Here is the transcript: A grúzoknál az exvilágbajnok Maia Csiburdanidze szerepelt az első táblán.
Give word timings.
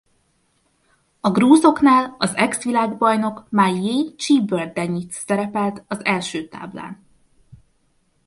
A 1.21 1.29
grúzoknál 1.31 2.15
az 2.19 2.35
exvilágbajnok 2.35 3.45
Maia 3.49 4.15
Csiburdanidze 4.15 5.19
szerepelt 5.19 5.83
az 5.87 6.05
első 6.05 6.47
táblán. 6.47 7.03